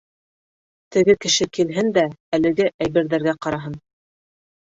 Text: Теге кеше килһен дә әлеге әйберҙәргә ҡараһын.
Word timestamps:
Теге 0.95 1.15
кеше 1.25 1.45
килһен 1.57 1.91
дә 1.97 2.05
әлеге 2.39 2.67
әйберҙәргә 2.87 3.37
ҡараһын. 3.47 3.77